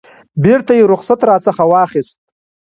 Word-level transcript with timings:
بیرته 0.43 0.71
یې 0.77 0.83
رخصت 0.91 1.19
راڅخه 1.29 1.65
واخیست. 1.71 2.17